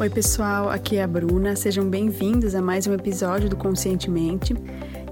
[0.00, 1.54] Oi, pessoal, aqui é a Bruna.
[1.54, 4.56] Sejam bem-vindos a mais um episódio do Conscientemente.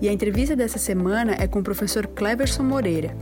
[0.00, 3.14] E a entrevista dessa semana é com o professor Cleverson Moreira,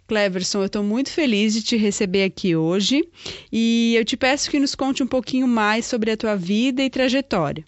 [0.06, 3.08] Cleverson, eu estou muito feliz de te receber aqui hoje
[3.50, 6.90] e eu te peço que nos conte um pouquinho mais sobre a tua vida e
[6.90, 7.64] trajetória.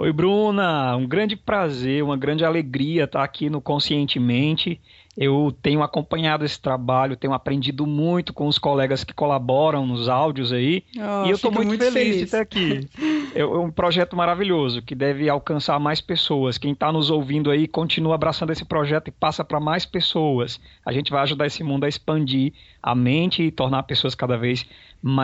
[0.00, 4.80] Oi, Bruna, um grande prazer, uma grande alegria estar aqui no Conscientemente.
[5.16, 10.52] Eu tenho acompanhado esse trabalho, tenho aprendido muito com os colegas que colaboram nos áudios
[10.52, 10.84] aí.
[10.94, 12.88] Oh, e eu estou muito, muito, feliz, feliz de estar aqui.
[13.34, 16.58] é um projeto maravilhoso que deve alcançar mais pessoas.
[16.58, 20.60] Quem está nos ouvindo aí, continua abraçando esse projeto e passa para mais pessoas.
[20.86, 24.64] A gente vai ajudar esse mundo a expandir a mente e tornar pessoas cada vez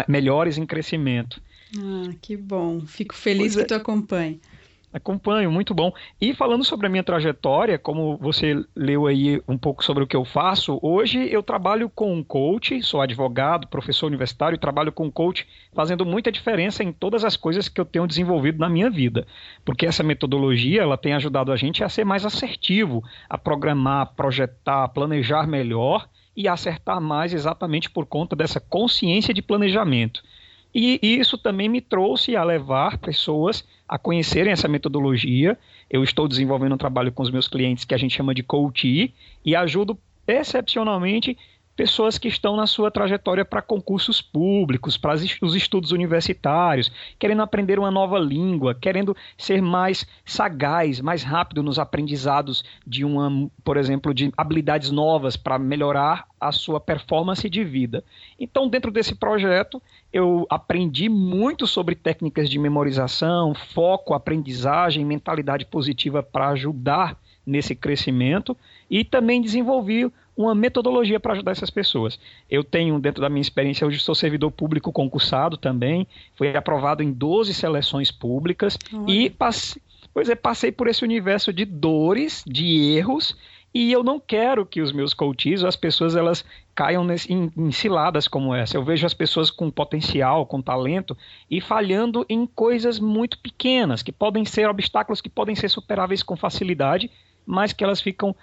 [0.09, 1.41] melhores em crescimento.
[1.79, 2.81] Ah, que bom.
[2.81, 3.67] Fico feliz pois que é.
[3.67, 4.41] tu acompanhe.
[4.95, 5.93] Acompanho, muito bom.
[6.21, 10.15] E falando sobre a minha trajetória, como você leu aí um pouco sobre o que
[10.15, 15.11] eu faço, hoje eu trabalho com um coach, sou advogado, professor universitário, trabalho com um
[15.11, 19.27] coach fazendo muita diferença em todas as coisas que eu tenho desenvolvido na minha vida.
[19.65, 24.87] Porque essa metodologia, ela tem ajudado a gente a ser mais assertivo, a programar, projetar,
[24.91, 30.23] planejar melhor e acertar mais exatamente por conta dessa consciência de planejamento.
[30.75, 35.57] E isso também me trouxe a levar pessoas a conhecerem essa metodologia.
[35.89, 39.13] Eu estou desenvolvendo um trabalho com os meus clientes que a gente chama de coaching
[39.45, 39.97] e ajudo
[40.27, 41.39] excepcionalmente
[41.77, 47.79] pessoas que estão na sua trajetória para concursos públicos, para os estudos universitários, querendo aprender
[47.79, 54.15] uma nova língua, querendo ser mais sagaz, mais rápido nos aprendizados de uma, por exemplo,
[54.15, 58.05] de habilidades novas para melhorar a sua performance de vida.
[58.39, 66.23] Então, dentro desse projeto, eu aprendi muito sobre técnicas de memorização, foco, aprendizagem, mentalidade positiva
[66.23, 68.57] para ajudar nesse crescimento
[68.91, 72.19] e também desenvolvi uma metodologia para ajudar essas pessoas.
[72.51, 77.13] Eu tenho, dentro da minha experiência, hoje sou servidor público concursado também, fui aprovado em
[77.13, 79.13] 12 seleções públicas Olha.
[79.13, 79.81] e passei,
[80.13, 83.37] pois é, passei por esse universo de dores, de erros,
[83.75, 86.45] e eu não quero que os meus coaches, as pessoas, elas
[86.77, 88.77] caiam nesse, em, em ciladas como essa.
[88.77, 91.19] Eu vejo as pessoas com potencial, com talento,
[91.51, 96.37] e falhando em coisas muito pequenas, que podem ser obstáculos que podem ser superáveis com
[96.37, 97.11] facilidade,
[97.47, 98.35] mas que elas ficam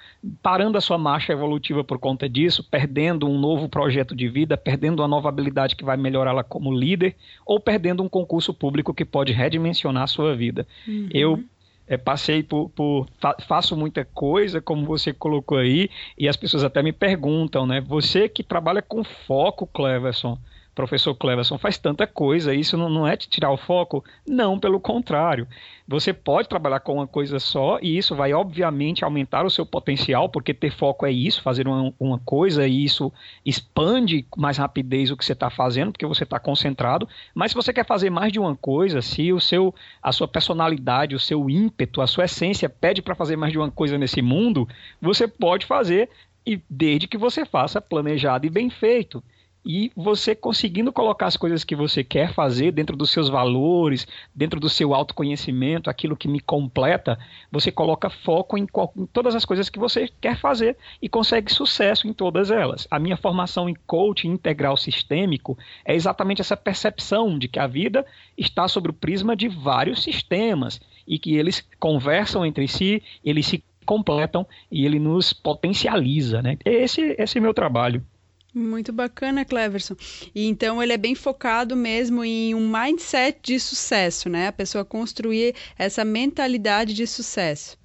[0.42, 5.02] parando a sua marcha evolutiva por conta disso, perdendo um novo projeto de vida, perdendo
[5.02, 9.32] uma nova habilidade que vai melhorá-la como líder, ou perdendo um concurso público que pode
[9.32, 10.68] redimensionar a sua vida.
[10.88, 11.10] Uhum.
[11.12, 11.44] Eu
[11.88, 16.64] é, passei por, por fa faço muita coisa, como você colocou aí, e as pessoas
[16.64, 17.82] até me perguntam, né?
[17.82, 20.38] Você que trabalha com foco, Cleverson,
[20.74, 24.04] professor Cleverson faz tanta coisa, isso não, não é te tirar o foco?
[24.26, 25.48] Não, pelo contrário.
[25.88, 30.30] Você pode trabalhar com uma coisa só e isso vai, obviamente, aumentar o seu potencial,
[30.30, 33.12] porque ter foco é isso, fazer uma, uma coisa e isso
[33.46, 37.08] expande com mais rapidez o que você está fazendo, porque você está concentrado.
[37.36, 41.16] Mas se você quer fazer mais de uma coisa, se o seu, a sua personalidade,
[41.16, 44.68] o seu ímpeto, a sua essência pede para fazer mais de uma coisa nesse mundo,
[45.02, 46.10] você pode fazer
[46.46, 49.22] e desde que você faça planejado e bem feito
[49.66, 54.60] e você conseguindo colocar as coisas que você quer fazer dentro dos seus valores, dentro
[54.60, 57.18] do seu autoconhecimento, aquilo que me completa,
[57.52, 58.68] você coloca foco em,
[58.98, 62.88] em, todas as coisas que você quer fazer e consegue sucesso em todas elas.
[62.90, 68.06] A minha formação em coaching integral sistêmico é exatamente essa percepção de que a vida
[68.38, 73.64] está sobre o prisma de vários sistemas e que eles conversam entre si, eles se
[73.86, 76.58] completam e ele nos potencializa, né?
[76.64, 78.04] Esse, esse é o meu trabalho.
[78.54, 79.96] Muito bacana, Cleverson.
[80.36, 84.48] E então ele é bem focado mesmo em um mindset de sucesso, né?
[84.48, 87.80] A pessoa construir essa mentalidade de sucesso.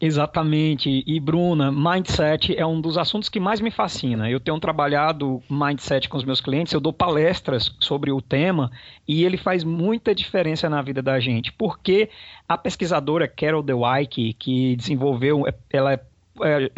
[0.00, 1.02] Exatamente.
[1.06, 4.30] E Bruna, mindset é um dos assuntos que mais me fascina.
[4.30, 8.70] Eu tenho trabalhado mindset com os meus clientes, eu dou palestras sobre o tema
[9.06, 11.52] e ele faz muita diferença na vida da gente.
[11.52, 12.08] Porque
[12.48, 16.00] a pesquisadora Carol Dweck, que desenvolveu, ela é,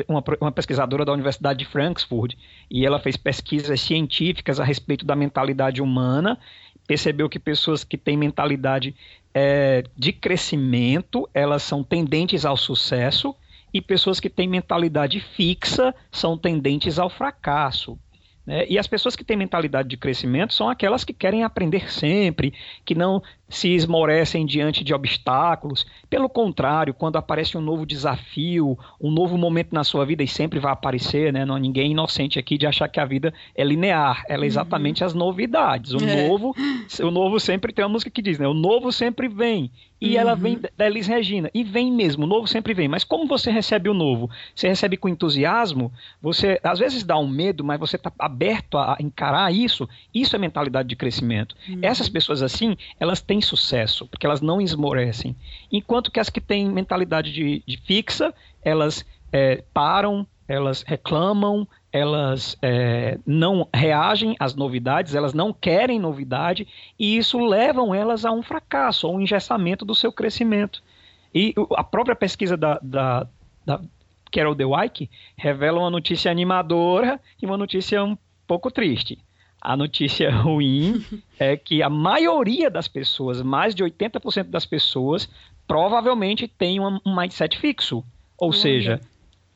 [0.08, 2.34] uma, uma pesquisadora da Universidade de Frankfurt
[2.70, 6.38] e ela fez pesquisas científicas a respeito da mentalidade humana
[6.90, 8.96] percebeu que pessoas que têm mentalidade
[9.32, 13.32] é, de crescimento, elas são tendentes ao sucesso,
[13.72, 17.96] e pessoas que têm mentalidade fixa são tendentes ao fracasso.
[18.50, 18.66] Né?
[18.68, 22.52] E as pessoas que têm mentalidade de crescimento são aquelas que querem aprender sempre,
[22.84, 25.86] que não se esmorecem diante de obstáculos.
[26.08, 30.58] Pelo contrário, quando aparece um novo desafio, um novo momento na sua vida, e sempre
[30.58, 31.44] vai aparecer, né?
[31.44, 34.24] Não ninguém inocente aqui de achar que a vida é linear.
[34.28, 34.46] Ela é uhum.
[34.46, 35.06] exatamente uhum.
[35.06, 35.92] as novidades.
[35.92, 36.26] O é.
[36.26, 36.52] novo,
[37.00, 38.48] o novo sempre tem uma música que diz, né?
[38.48, 39.70] O novo sempre vem.
[40.00, 40.20] E uhum.
[40.20, 41.50] ela vem da Elis Regina.
[41.52, 42.88] E vem mesmo, o novo sempre vem.
[42.88, 44.30] Mas como você recebe o novo?
[44.54, 45.92] Você recebe com entusiasmo?
[46.22, 49.88] Você às vezes dá um medo, mas você está aberto a encarar isso.
[50.14, 51.54] Isso é mentalidade de crescimento.
[51.68, 51.80] Uhum.
[51.82, 55.36] Essas pessoas assim, elas têm sucesso, porque elas não esmorecem.
[55.70, 58.32] Enquanto que as que têm mentalidade de, de fixa,
[58.62, 66.66] elas é, param, elas reclamam, elas é, não reagem às novidades, elas não querem novidade,
[66.98, 70.82] e isso levam elas a um fracasso, a um engessamento do seu crescimento.
[71.34, 73.26] E a própria pesquisa da, da,
[73.64, 73.80] da
[74.32, 78.16] Carol Dweck revela uma notícia animadora e uma notícia um
[78.46, 79.18] pouco triste.
[79.60, 81.04] A notícia ruim
[81.38, 85.28] é que a maioria das pessoas, mais de 80% das pessoas,
[85.66, 88.04] provavelmente tem um mindset fixo.
[88.38, 88.58] Ou Olha.
[88.58, 89.00] seja,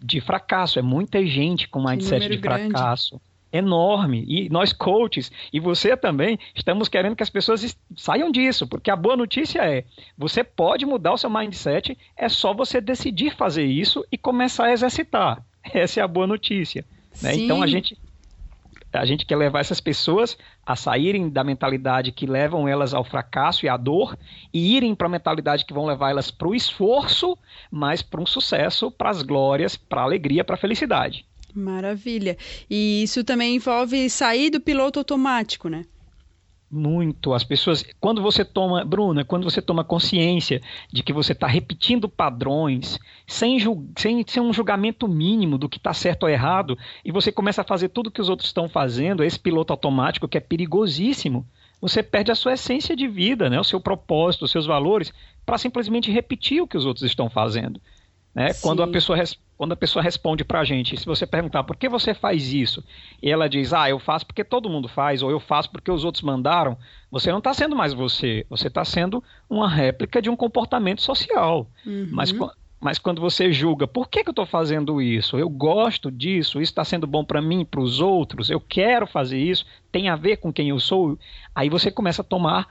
[0.05, 0.79] de fracasso.
[0.79, 3.11] É muita gente com mindset de fracasso.
[3.17, 3.35] Grande.
[3.53, 4.25] Enorme.
[4.27, 8.97] E nós, coaches, e você também, estamos querendo que as pessoas saiam disso, porque a
[8.97, 9.85] boa notícia é:
[10.19, 14.73] você pode mudar o seu mindset, é só você decidir fazer isso e começar a
[14.73, 15.45] exercitar.
[15.73, 16.85] Essa é a boa notícia.
[17.23, 17.37] Né?
[17.37, 17.97] Então a gente
[19.01, 23.67] a gente quer levar essas pessoas a saírem da mentalidade que levam elas ao fracasso
[23.67, 24.17] e à dor
[24.53, 27.37] e irem para a mentalidade que vão levar elas para o esforço,
[27.71, 31.27] mas para um sucesso, para as glórias, para a alegria, para a felicidade.
[31.55, 32.37] Maravilha.
[32.69, 35.85] E isso também envolve sair do piloto automático, né?
[36.75, 37.33] Muito.
[37.33, 40.61] As pessoas, quando você toma, Bruna, quando você toma consciência
[40.93, 43.59] de que você está repetindo padrões sem,
[43.97, 47.65] sem, sem um julgamento mínimo do que está certo ou errado, e você começa a
[47.65, 51.47] fazer tudo que os outros estão fazendo, esse piloto automático que é perigosíssimo,
[51.81, 53.61] você perde a sua essência de vida, né?
[53.61, 55.13] o seu propósito, os seus valores,
[55.45, 57.81] para simplesmente repetir o que os outros estão fazendo.
[58.35, 58.53] Né?
[58.55, 59.19] Quando, a pessoa,
[59.57, 62.83] quando a pessoa responde para a gente, se você perguntar por que você faz isso,
[63.23, 66.05] e ela diz, ah, eu faço porque todo mundo faz, ou eu faço porque os
[66.05, 66.77] outros mandaram,
[67.11, 71.69] você não está sendo mais você, você está sendo uma réplica de um comportamento social.
[71.87, 72.09] Uhum.
[72.11, 72.35] Mas,
[72.81, 75.39] mas quando você julga, por que, que eu estou fazendo isso?
[75.39, 79.39] Eu gosto disso, isso está sendo bom para mim, para os outros, eu quero fazer
[79.39, 81.17] isso, tem a ver com quem eu sou,
[81.55, 82.69] aí você começa a tomar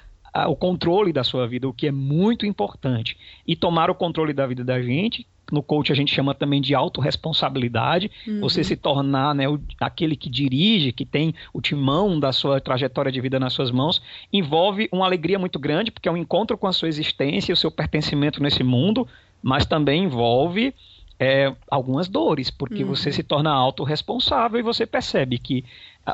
[0.48, 3.18] o controle da sua vida, o que é muito importante.
[3.48, 6.74] E tomar o controle da vida da gente no coach a gente chama também de
[6.74, 8.40] autorresponsabilidade, uhum.
[8.40, 13.12] você se tornar né, o, aquele que dirige, que tem o timão da sua trajetória
[13.12, 14.02] de vida nas suas mãos,
[14.32, 17.58] envolve uma alegria muito grande, porque é um encontro com a sua existência e o
[17.58, 19.08] seu pertencimento nesse mundo,
[19.42, 20.74] mas também envolve
[21.20, 22.90] é, algumas dores, porque uhum.
[22.90, 25.64] você se torna autorresponsável e você percebe que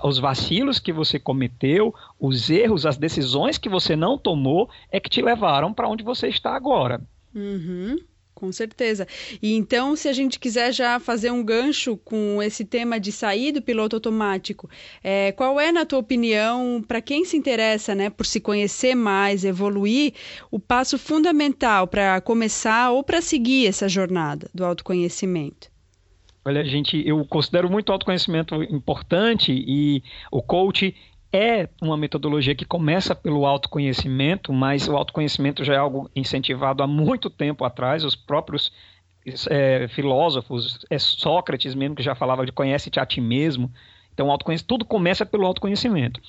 [0.04, 5.10] os vacilos que você cometeu, os erros, as decisões que você não tomou é que
[5.10, 7.02] te levaram para onde você está agora.
[7.34, 7.98] Uhum.
[8.40, 9.06] Com certeza.
[9.42, 13.52] E então, se a gente quiser já fazer um gancho com esse tema de sair
[13.52, 14.70] do piloto automático,
[15.04, 19.44] é, qual é, na tua opinião, para quem se interessa né, por se conhecer mais,
[19.44, 20.14] evoluir,
[20.50, 25.70] o passo fundamental para começar ou para seguir essa jornada do autoconhecimento?
[26.46, 30.96] Olha, gente, eu considero muito autoconhecimento importante e o coach
[31.32, 36.88] é uma metodologia que começa pelo autoconhecimento, mas o autoconhecimento já é algo incentivado há
[36.88, 38.04] muito tempo atrás.
[38.04, 38.72] Os próprios
[39.50, 43.72] é, filósofos, é Sócrates mesmo que já falava de conhece-te a ti mesmo.
[44.14, 44.36] Então,
[44.68, 46.20] tudo começa pelo autoconhecimento.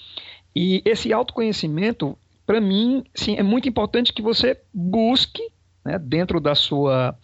[0.55, 2.17] E esse autoconhecimento,
[2.47, 5.43] para mim, sim, é muito importante que você busque,
[5.85, 7.17] né, dentro da sua,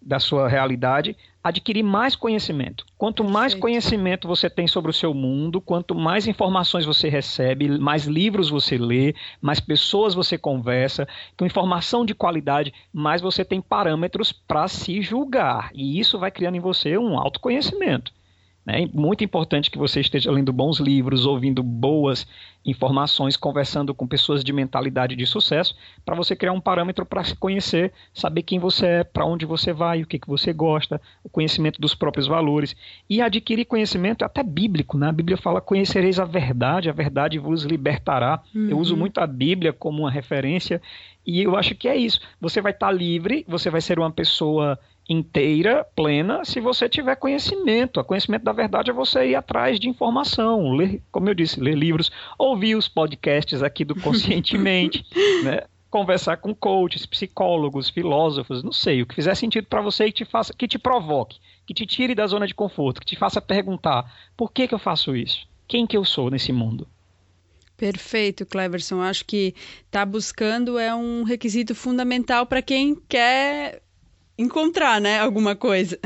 [0.00, 1.16] da sua realidade,
[1.48, 2.84] adquirir mais conhecimento.
[2.98, 3.60] Quanto mais Perfeito.
[3.60, 8.78] conhecimento você tem sobre o seu mundo, quanto mais informações você recebe, mais livros você
[8.78, 15.02] lê, mais pessoas você conversa, com informação de qualidade, mais você tem parâmetros para se
[15.02, 15.70] julgar.
[15.74, 18.15] E isso vai criando em você um autoconhecimento.
[18.66, 22.26] É muito importante que você esteja lendo bons livros, ouvindo boas
[22.64, 27.36] informações, conversando com pessoas de mentalidade de sucesso, para você criar um parâmetro para se
[27.36, 31.28] conhecer, saber quem você é, para onde você vai, o que, que você gosta, o
[31.28, 32.74] conhecimento dos próprios valores.
[33.08, 35.08] E adquirir conhecimento é até bíblico, né?
[35.08, 38.42] A Bíblia fala: conhecereis a verdade, a verdade vos libertará.
[38.52, 38.68] Uhum.
[38.68, 40.82] Eu uso muito a Bíblia como uma referência,
[41.24, 42.20] e eu acho que é isso.
[42.40, 44.76] Você vai estar tá livre, você vai ser uma pessoa
[45.08, 48.00] inteira, plena, se você tiver conhecimento.
[48.00, 51.76] O conhecimento da verdade é você ir atrás de informação, ler, como eu disse, ler
[51.76, 55.04] livros, ouvir os podcasts aqui do Conscientemente,
[55.44, 55.62] né?
[55.90, 60.24] conversar com coaches, psicólogos, filósofos, não sei, o que fizer sentido para você e que
[60.24, 63.40] te faça, que te provoque, que te tire da zona de conforto, que te faça
[63.40, 65.46] perguntar: por que que eu faço isso?
[65.66, 66.86] Quem que eu sou nesse mundo?
[67.76, 69.02] Perfeito, Cleverson.
[69.02, 73.82] Acho que estar tá buscando é um requisito fundamental para quem quer
[74.38, 75.98] encontrar, né, alguma coisa.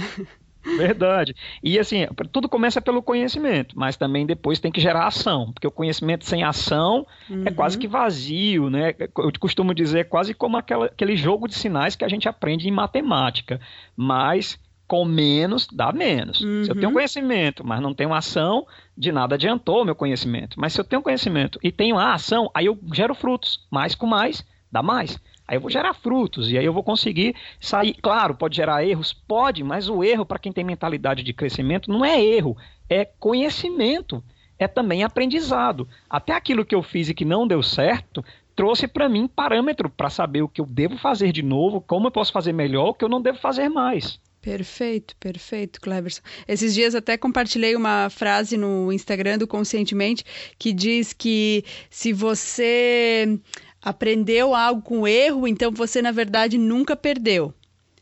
[0.76, 1.34] Verdade.
[1.62, 5.70] E assim, tudo começa pelo conhecimento, mas também depois tem que gerar ação, porque o
[5.70, 7.44] conhecimento sem ação é uhum.
[7.46, 8.94] é quase que vazio, né?
[9.00, 12.72] Eu costumo dizer quase como aquela, aquele jogo de sinais que a gente aprende em
[12.72, 13.60] matemática,
[13.96, 16.40] mas com menos dá menos.
[16.40, 16.64] Uhum.
[16.64, 16.94] Se eu tenho uhum.
[16.94, 20.58] conhecimento, mas não tenho ação, de nada adiantou o meu conhecimento.
[20.60, 23.66] Mas se eu tenho conhecimento e tenho a ação, aí eu gero frutos.
[23.70, 25.18] Mais com mais, dá mais.
[25.50, 27.94] Aí eu vou gerar frutos e aí eu vou conseguir sair.
[28.00, 29.12] Claro, pode gerar erros?
[29.12, 32.56] Pode, mas o erro, para quem tem mentalidade de crescimento, não é erro,
[32.88, 34.22] é conhecimento.
[34.56, 35.88] É também aprendizado.
[36.08, 40.08] Até aquilo que eu fiz e que não deu certo, trouxe para mim parâmetro para
[40.08, 43.04] saber o que eu devo fazer de novo, como eu posso fazer melhor, o que
[43.04, 44.20] eu não devo fazer mais.
[44.40, 46.22] Perfeito, perfeito, Cleverson.
[46.48, 50.24] Esses dias até compartilhei uma frase no Instagram do Conscientemente
[50.58, 53.38] que diz que se você
[53.82, 57.54] aprendeu algo com erro, então você, na verdade, nunca perdeu.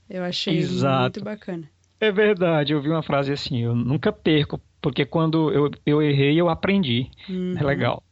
[0.09, 1.03] Eu achei Exato.
[1.03, 1.71] muito bacana.
[2.01, 6.41] É verdade, eu vi uma frase assim, eu nunca perco, porque quando eu, eu errei,
[6.41, 7.11] eu aprendi.
[7.29, 7.57] Uhum.
[7.59, 8.03] É legal.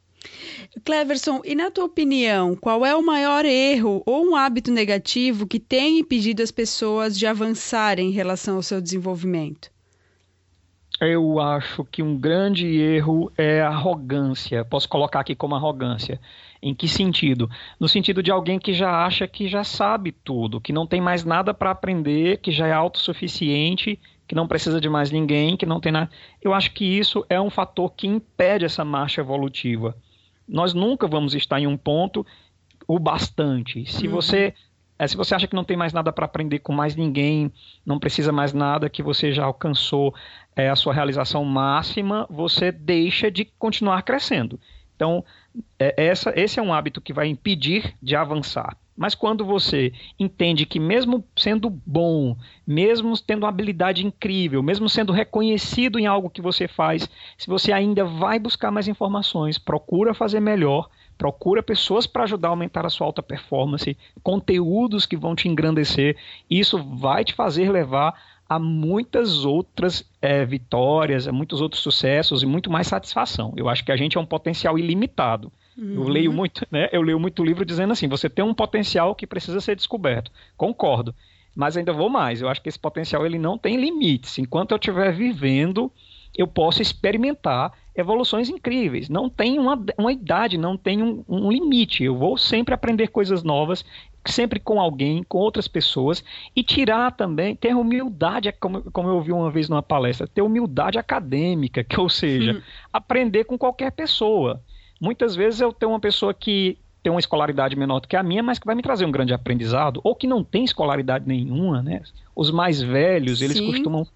[0.85, 5.61] Cleverson, e na tua opinião, qual é o maior erro ou um hábito negativo que
[5.61, 9.71] tem impedido as pessoas de avançarem em relação ao seu desenvolvimento?
[11.01, 14.65] Eu acho que um grande erro é a arrogância.
[14.65, 16.19] Posso colocar aqui como arrogância.
[16.67, 17.49] Em que sentido?
[17.79, 21.25] No sentido de alguém que já acha que já sabe tudo, que não tem mais
[21.25, 25.79] nada para aprender, que já é autossuficiente, que não precisa de mais ninguém, que não
[25.79, 26.11] tem nada.
[26.43, 29.97] Eu acho que isso é um fator que impede essa marcha evolutiva.
[30.49, 32.27] Nós nunca vamos estar em um ponto
[32.89, 33.87] o bastante.
[33.87, 34.15] Se uhum.
[34.15, 34.53] você
[34.99, 37.53] é, se você acha que não tem mais nada para aprender com mais ninguém,
[37.85, 40.13] não precisa mais nada, que você já alcançou
[40.57, 44.59] é, a sua realização máxima, você deixa de continuar crescendo.
[44.97, 45.23] Então,
[45.79, 48.77] é, essa, esse é um hábito que vai impedir de avançar.
[48.97, 52.35] Mas quando você entende que, mesmo sendo bom,
[52.67, 57.73] mesmo tendo uma habilidade incrível, mesmo sendo reconhecido em algo que você faz, se você
[57.73, 62.91] ainda vai buscar mais informações, procura fazer melhor, procura pessoas para ajudar a aumentar a
[62.91, 66.17] sua alta performance, conteúdos que vão te engrandecer,
[66.49, 68.15] isso vai te fazer levar
[68.49, 73.53] a muitas outras é, vitórias, a muitos outros sucessos e muito mais satisfação.
[73.57, 75.53] Eu acho que a gente é um potencial ilimitado.
[75.77, 75.95] Uhum.
[75.95, 76.89] Eu leio muito, né?
[76.93, 80.31] Eu leio muito livro dizendo assim: você tem um potencial que precisa ser descoberto.
[80.57, 81.15] Concordo.
[81.55, 82.41] Mas ainda vou mais.
[82.41, 84.39] Eu acho que esse potencial ele não tem limites.
[84.39, 85.91] Enquanto eu estiver vivendo,
[86.37, 89.09] eu posso experimentar evoluções incríveis.
[89.09, 92.05] Não tem uma, uma idade, não tem um, um limite.
[92.05, 93.85] Eu vou sempre aprender coisas novas
[94.31, 96.23] sempre com alguém, com outras pessoas,
[96.55, 100.99] e tirar também, ter humildade, como, como eu ouvi uma vez numa palestra, ter humildade
[100.99, 102.63] acadêmica, que ou seja, hum.
[102.93, 104.61] aprender com qualquer pessoa.
[105.01, 108.43] Muitas vezes eu tenho uma pessoa que tem uma escolaridade menor do que a minha,
[108.43, 112.03] mas que vai me trazer um grande aprendizado, ou que não tem escolaridade nenhuma, né?
[112.35, 113.67] Os mais velhos, eles Sim.
[113.67, 114.07] costumam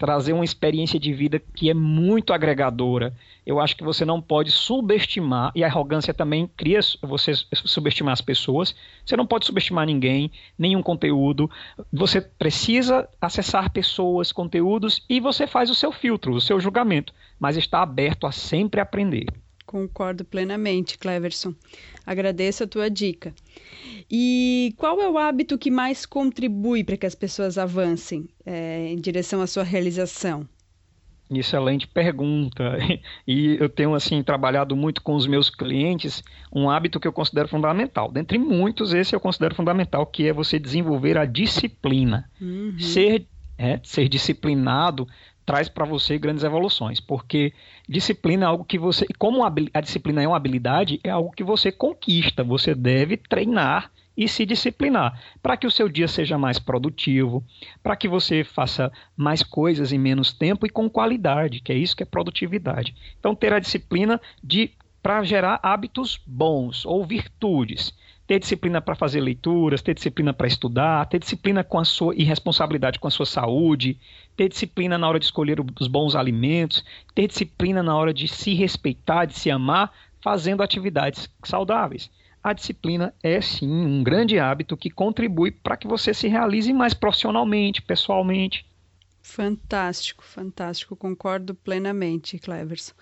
[0.00, 3.14] trazer uma experiência de vida que é muito agregadora.
[3.44, 8.22] Eu acho que você não pode subestimar, e a arrogância também cria você subestimar as
[8.22, 8.74] pessoas.
[9.04, 11.50] Você não pode subestimar ninguém, nenhum conteúdo.
[11.92, 17.58] Você precisa acessar pessoas, conteúdos, e você faz o seu filtro, o seu julgamento, mas
[17.58, 19.26] está aberto a sempre aprender.
[19.70, 21.54] Concordo plenamente, Cleverson.
[22.04, 23.32] Agradeço a tua dica.
[24.10, 28.96] E qual é o hábito que mais contribui para que as pessoas avancem é, em
[28.96, 30.44] direção à sua realização?
[31.30, 32.78] Excelente pergunta.
[33.24, 36.20] E eu tenho assim trabalhado muito com os meus clientes
[36.52, 38.10] um hábito que eu considero fundamental.
[38.10, 42.28] Dentre muitos, esse eu considero fundamental, que é você desenvolver a disciplina.
[42.40, 42.76] Uhum.
[42.76, 43.24] Ser,
[43.56, 45.06] é, ser disciplinado
[45.50, 47.52] traz para você grandes evoluções, porque
[47.88, 51.72] disciplina é algo que você, como a disciplina é uma habilidade, é algo que você
[51.72, 57.42] conquista, você deve treinar e se disciplinar, para que o seu dia seja mais produtivo,
[57.82, 61.96] para que você faça mais coisas em menos tempo e com qualidade, que é isso
[61.96, 62.94] que é produtividade.
[63.18, 64.70] Então, ter a disciplina de
[65.02, 67.92] para gerar hábitos bons ou virtudes.
[68.30, 72.22] Ter disciplina para fazer leituras, ter disciplina para estudar, ter disciplina com a sua e
[72.22, 73.98] responsabilidade com a sua saúde,
[74.36, 78.54] ter disciplina na hora de escolher os bons alimentos, ter disciplina na hora de se
[78.54, 79.90] respeitar, de se amar,
[80.22, 82.08] fazendo atividades saudáveis
[82.42, 86.94] a disciplina é sim um grande hábito que contribui para que você se realize mais
[86.94, 88.64] profissionalmente, pessoalmente.
[89.30, 92.92] Fantástico, fantástico, concordo plenamente, Cleverson.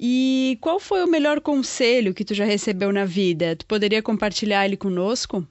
[0.00, 3.54] E qual foi o melhor conselho que tu já recebeu na vida?
[3.54, 5.46] Tu poderia compartilhar ele conosco?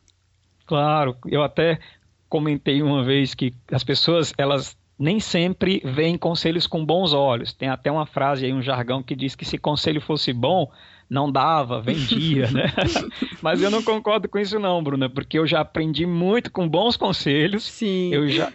[0.66, 1.80] Claro, eu até
[2.28, 7.54] comentei uma vez que as pessoas, elas nem sempre veem conselhos com bons olhos.
[7.54, 10.72] Tem até uma frase aí, um jargão que diz que se conselho fosse bom,
[11.08, 12.74] não dava, vendia, né?
[13.44, 16.98] Mas eu não concordo com isso não, Bruna, porque eu já aprendi muito com bons
[16.98, 17.64] conselhos.
[17.64, 18.12] Sim.
[18.12, 18.52] Eu já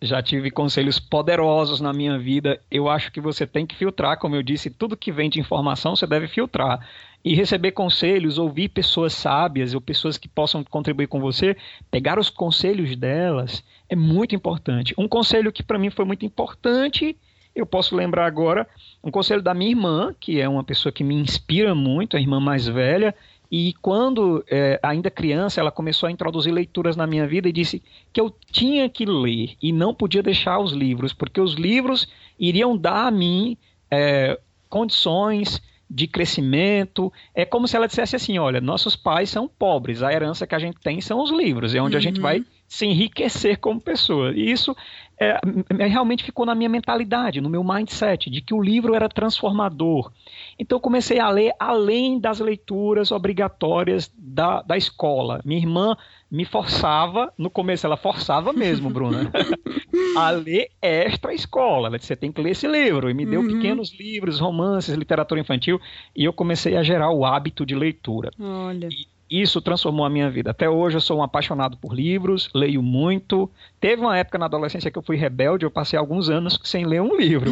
[0.00, 2.60] já tive conselhos poderosos na minha vida.
[2.70, 5.94] Eu acho que você tem que filtrar, como eu disse, tudo que vem de informação
[5.94, 6.86] você deve filtrar.
[7.24, 11.56] E receber conselhos, ouvir pessoas sábias ou pessoas que possam contribuir com você,
[11.90, 14.94] pegar os conselhos delas é muito importante.
[14.96, 17.16] Um conselho que para mim foi muito importante
[17.58, 18.68] eu posso lembrar agora
[19.02, 22.38] um conselho da minha irmã, que é uma pessoa que me inspira muito, a irmã
[22.38, 23.14] mais velha,
[23.50, 27.82] e quando, é, ainda criança, ela começou a introduzir leituras na minha vida e disse
[28.12, 32.76] que eu tinha que ler e não podia deixar os livros, porque os livros iriam
[32.76, 33.56] dar a mim
[33.90, 34.38] é,
[34.68, 37.10] condições de crescimento.
[37.34, 40.58] É como se ela dissesse assim: olha, nossos pais são pobres, a herança que a
[40.58, 41.98] gente tem são os livros, é onde uhum.
[41.98, 42.44] a gente vai uhum.
[42.68, 44.32] Se enriquecer como pessoa.
[44.32, 44.76] E isso
[45.18, 45.40] é,
[45.86, 50.12] realmente ficou na minha mentalidade, no meu mindset, de que o livro era transformador.
[50.58, 55.40] Então eu comecei a ler além das leituras obrigatórias da, da escola.
[55.44, 55.96] Minha irmã
[56.30, 59.32] me forçava, no começo ela forçava mesmo, Bruna,
[60.16, 61.88] a ler extra escola.
[61.88, 63.08] Ela disse, você tem que ler esse livro.
[63.08, 63.48] E me deu uhum.
[63.48, 65.80] pequenos livros, romances, literatura infantil,
[66.14, 68.30] e eu comecei a gerar o hábito de leitura.
[68.38, 68.88] Olha.
[68.88, 70.50] E, isso transformou a minha vida.
[70.50, 73.50] Até hoje eu sou um apaixonado por livros, leio muito.
[73.80, 77.02] Teve uma época na adolescência que eu fui rebelde, eu passei alguns anos sem ler
[77.02, 77.50] um livro.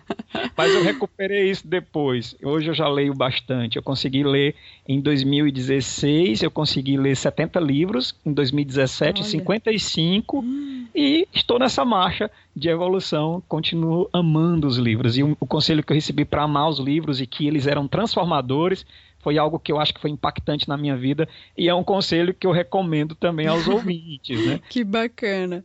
[0.56, 2.36] Mas eu recuperei isso depois.
[2.42, 3.76] Hoje eu já leio bastante.
[3.76, 4.54] Eu consegui ler
[4.86, 9.30] em 2016, eu consegui ler 70 livros, em 2017 Olha.
[9.30, 10.86] 55 hum.
[10.94, 15.16] e estou nessa marcha de evolução, continuo amando os livros.
[15.16, 17.88] E o, o conselho que eu recebi para amar os livros e que eles eram
[17.88, 18.86] transformadores
[19.24, 22.34] foi algo que eu acho que foi impactante na minha vida e é um conselho
[22.34, 24.60] que eu recomendo também aos ouvintes, né?
[24.68, 25.64] Que bacana.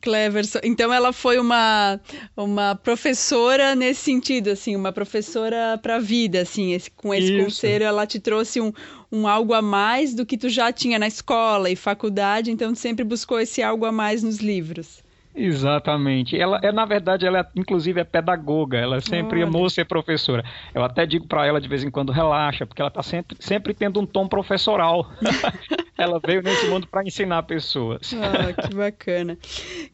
[0.00, 0.60] Cleverson.
[0.62, 1.98] Então ela foi uma,
[2.36, 7.44] uma professora nesse sentido, assim, uma professora para a vida, assim, esse, com esse Isso.
[7.44, 8.72] conselho ela te trouxe um,
[9.10, 12.78] um algo a mais do que tu já tinha na escola e faculdade, então tu
[12.78, 15.02] sempre buscou esse algo a mais nos livros.
[15.38, 16.38] Exatamente.
[16.38, 18.76] Ela é, na verdade, ela é, inclusive é pedagoga.
[18.76, 19.46] Ela sempre Olha.
[19.46, 20.44] amou ser professora.
[20.74, 23.72] Eu até digo para ela de vez em quando relaxa, porque ela está sempre, sempre
[23.72, 25.10] tendo um tom professoral.
[25.96, 28.12] ela veio nesse mundo para ensinar pessoas.
[28.14, 29.38] Ah, que bacana.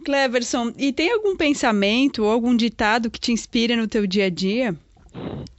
[0.05, 4.31] Cleverson, e tem algum pensamento ou algum ditado que te inspira no teu dia a
[4.31, 4.75] dia?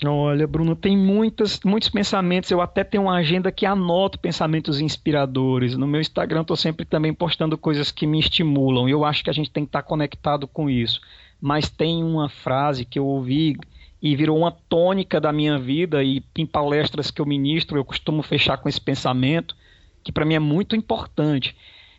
[0.08, 2.52] Olha, Bruno, tem muitas, muitos pensamentos.
[2.52, 5.78] Eu até tenho uma agenda que anoto pensamentos inspiradores.
[5.78, 8.89] No meu Instagram, estou sempre também postando coisas que me estimulam.
[8.89, 11.02] Eu acho que a gente tem que estar conectado com isso.
[11.39, 13.58] Mas tem uma frase que eu ouvi
[14.02, 16.04] e virou uma tônica da minha vida.
[16.04, 19.56] E em palestras que eu ministro, eu costumo fechar com esse pensamento,
[20.04, 21.56] que para mim é muito importante.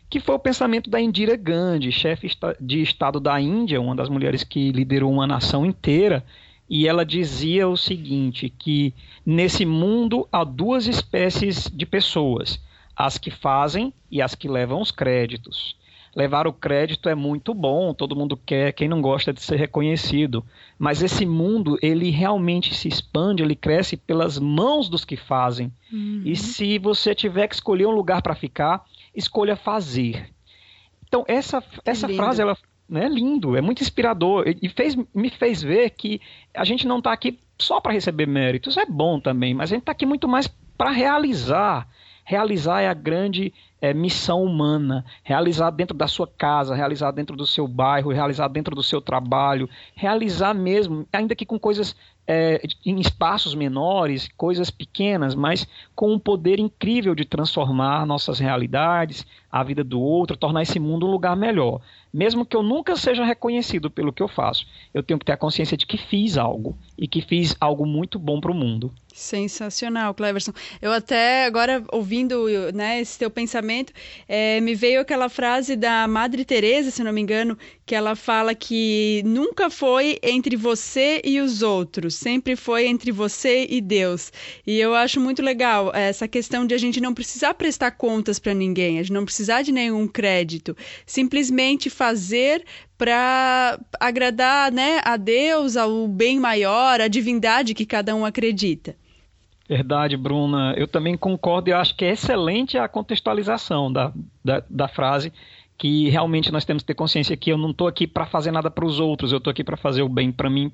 [0.09, 4.43] Que foi o pensamento da Indira Gandhi, chefe de Estado da Índia, uma das mulheres
[4.43, 6.23] que liderou uma nação inteira
[6.69, 8.93] e ela dizia o seguinte: que
[9.25, 12.59] nesse mundo há duas espécies de pessoas,
[12.95, 15.75] as que fazem e as que levam os créditos.
[16.15, 20.43] Levar o crédito é muito bom, todo mundo quer, quem não gosta de ser reconhecido,
[20.79, 25.71] mas esse mundo ele realmente se expande, ele cresce pelas mãos dos que fazem.
[25.93, 26.23] Uhum.
[26.25, 28.83] E se você tiver que escolher um lugar para ficar,
[29.15, 30.31] escolha fazer.
[31.07, 32.57] Então essa, essa frase ela
[32.89, 36.21] né, lindo, é muito inspirador e fez, me fez ver que
[36.53, 39.81] a gente não está aqui só para receber méritos, é bom também, mas a gente
[39.81, 40.47] está aqui muito mais
[40.77, 41.87] para realizar.
[42.23, 47.45] Realizar é a grande é, missão humana, realizar dentro da sua casa, realizar dentro do
[47.45, 51.95] seu bairro, realizar dentro do seu trabalho, realizar mesmo, ainda que com coisas
[52.27, 59.25] é, em espaços menores, coisas pequenas, mas com um poder incrível de transformar nossas realidades,
[59.49, 61.79] a vida do outro, tornar esse mundo um lugar melhor.
[62.13, 65.37] Mesmo que eu nunca seja reconhecido pelo que eu faço, eu tenho que ter a
[65.37, 68.91] consciência de que fiz algo e que fiz algo muito bom para o mundo.
[69.13, 70.53] Sensacional, Cleverson.
[70.79, 73.91] Eu até agora ouvindo né, esse teu pensamento,
[74.27, 78.53] é, me veio aquela frase da Madre Teresa, se não me engano, que ela fala
[78.53, 84.31] que nunca foi entre você e os outros, sempre foi entre você e Deus.
[84.67, 88.53] E eu acho muito legal essa questão de a gente não precisar prestar contas para
[88.53, 92.06] ninguém, a gente não precisar de nenhum crédito, simplesmente fazer
[92.97, 98.95] para agradar né, a Deus, ao bem maior, à divindade que cada um acredita.
[99.67, 100.73] Verdade, Bruna.
[100.77, 105.31] Eu também concordo e acho que é excelente a contextualização da, da, da frase
[105.77, 108.71] que realmente nós temos que ter consciência que eu não estou aqui para fazer nada
[108.71, 110.71] para os outros, eu estou aqui para fazer o bem para mim,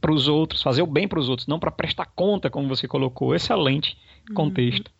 [0.00, 2.88] para os outros, fazer o bem para os outros, não para prestar conta, como você
[2.88, 3.34] colocou.
[3.34, 3.96] Excelente
[4.34, 4.90] contexto.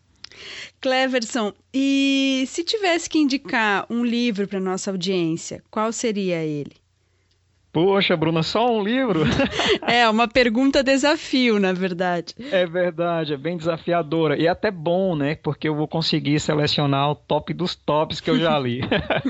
[0.81, 6.73] Cleverson, e se tivesse que indicar um livro para nossa audiência, qual seria ele?
[7.73, 9.23] Poxa, Bruna, só um livro?
[9.87, 12.35] é, uma pergunta desafio, na verdade.
[12.51, 14.37] É verdade, é bem desafiadora.
[14.37, 15.37] E até bom, né?
[15.37, 18.81] Porque eu vou conseguir selecionar o top dos tops que eu já li.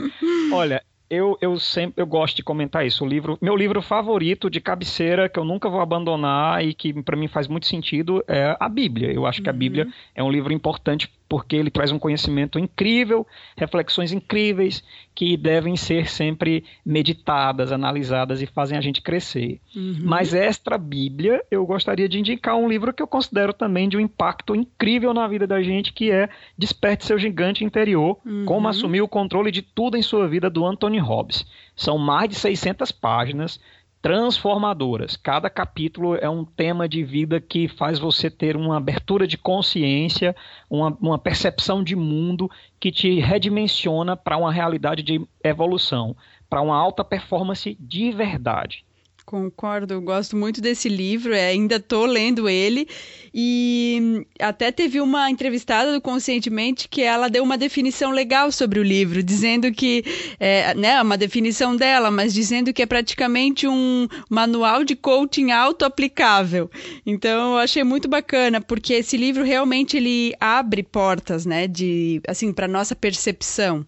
[0.53, 3.05] Olha, eu, eu sempre eu gosto de comentar isso.
[3.05, 7.17] O livro, meu livro favorito de cabeceira que eu nunca vou abandonar e que para
[7.17, 9.13] mim faz muito sentido é a Bíblia.
[9.13, 9.93] Eu acho que a Bíblia uhum.
[10.15, 13.25] é um livro importante porque ele traz um conhecimento incrível,
[13.57, 14.83] reflexões incríveis
[15.15, 19.61] que devem ser sempre meditadas, analisadas e fazem a gente crescer.
[19.77, 20.01] Uhum.
[20.03, 24.01] Mas extra Bíblia, eu gostaria de indicar um livro que eu considero também de um
[24.01, 28.45] impacto incrível na vida da gente, que é Desperte seu gigante interior, uhum.
[28.45, 31.47] como assumir o controle de tudo em sua vida do Anthony Robbins.
[31.77, 33.61] São mais de 600 páginas
[34.03, 35.17] transformadoras.
[35.17, 40.35] Cada capítulo é um tema de vida que faz você ter uma abertura de consciência,
[40.69, 46.17] uma, uma percepção de mundo que te redimensiona para uma realidade de evolução,
[46.49, 48.85] para uma alta performance de verdade.
[49.31, 52.89] Concordo, gosto muito desse livro, é, ainda estou lendo ele
[53.33, 58.83] e até teve uma entrevistada do Conscientemente que ela deu uma definição legal sobre o
[58.83, 60.03] livro, dizendo que,
[60.41, 66.69] é, né, uma definição dela, mas dizendo que é praticamente um manual de coaching auto-aplicável.
[67.07, 72.53] Então, eu achei muito bacana, porque esse livro realmente ele abre portas, né, de, assim,
[72.53, 73.87] para nossa percepção.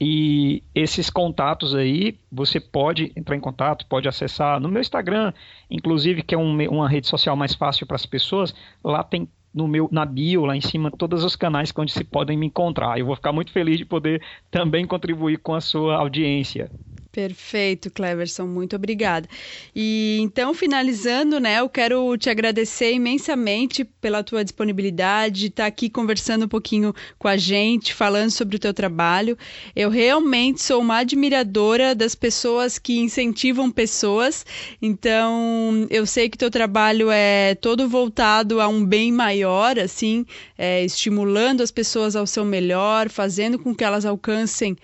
[0.00, 5.32] e esses contatos aí, você pode entrar em contato, pode acessar no meu Instagram,
[5.70, 8.54] inclusive, que é um, uma rede social mais fácil para as pessoas.
[8.84, 12.36] Lá tem no meu na bio lá em cima todos os canais onde se podem
[12.36, 12.98] me encontrar.
[12.98, 16.70] Eu vou ficar muito feliz de poder também contribuir com a sua audiência.
[17.16, 19.26] Perfeito, Cleverson, muito obrigada.
[19.74, 25.88] E então, finalizando, né, eu quero te agradecer imensamente pela tua disponibilidade de estar aqui
[25.88, 29.34] conversando um pouquinho com a gente, falando sobre o teu trabalho.
[29.74, 34.44] Eu realmente sou uma admiradora das pessoas que incentivam pessoas,
[34.82, 40.26] então eu sei que teu trabalho é todo voltado a um bem maior, assim,
[40.58, 44.76] é, estimulando as pessoas ao seu melhor, fazendo com que elas alcancem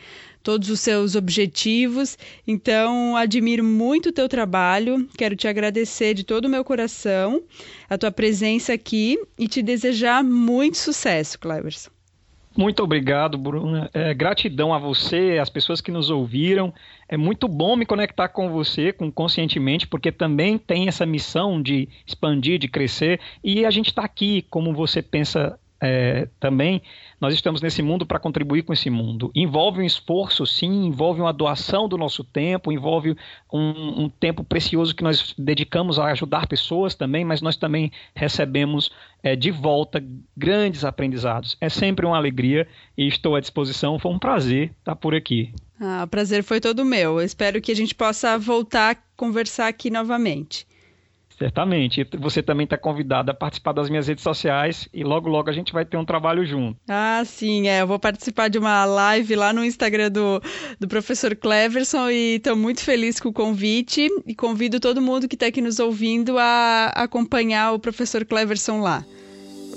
[0.43, 2.19] todos os seus objetivos.
[2.47, 5.09] Então, admiro muito o teu trabalho.
[5.17, 7.43] Quero te agradecer de todo o meu coração
[7.89, 11.91] a tua presença aqui e te desejar muito sucesso, Cleverson.
[12.57, 13.91] Muito obrigado, Bruna.
[13.95, 16.73] É, gratidão a você, às pessoas que nos ouviram.
[17.09, 21.89] É muito bom me conectar com você, com conscientemente, porque também tem essa missão de
[22.07, 23.21] expandir, de crescer.
[23.43, 26.83] E a gente está aqui, como você pensa é, também,
[27.23, 29.31] nós estamos nesse mundo para contribuir com esse mundo.
[29.33, 33.17] Envolve um esforço, sim, envolve uma doação do nosso tempo, envolve
[33.53, 38.91] um, um, tempo precioso que nós dedicamos a ajudar pessoas também, mas nós também recebemos
[39.23, 40.05] é, de volta
[40.37, 41.57] grandes aprendizados.
[41.61, 42.67] É sempre uma alegria
[42.99, 44.01] e estou à disposição.
[44.01, 45.55] Foi um prazer estar por aqui.
[45.81, 47.21] Ah, o prazer foi todo meu.
[47.21, 50.67] Eu espero que a gente possa voltar a conversar aqui novamente.
[51.39, 52.07] Certamente.
[52.19, 55.73] Você também está convidada a participar das minhas redes sociais e logo, logo a gente
[55.73, 56.79] vai ter um trabalho junto.
[56.89, 57.83] Ah, sim, é.
[57.83, 60.43] Eu vou participar de uma live lá no Instagram do,
[60.79, 65.35] do professor Cleverson e estou muito feliz com o convite e convido todo mundo que
[65.35, 69.05] está aqui nos ouvindo a acompanhar o professor Cleverson lá.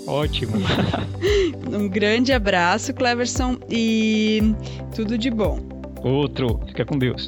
[0.08, 0.54] Ótimo.
[1.72, 4.39] um grande abraço, Cleverson, e
[4.96, 5.60] tudo de bom.
[6.04, 6.60] Outro.
[6.68, 7.28] Fica com Deus.